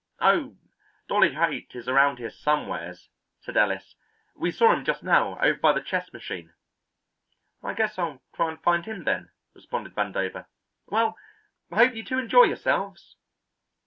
[0.19, 0.57] "Oh,
[1.07, 3.07] Dolly Haight is around here somewheres,"
[3.39, 3.93] said Ellis.
[4.35, 6.53] "We saw him just now over by the chess machine."
[7.61, 10.47] "I guess I'll try and find him, then," responded Vandover.
[10.87, 11.15] "Well,
[11.71, 13.15] I hope you two enjoy yourselves."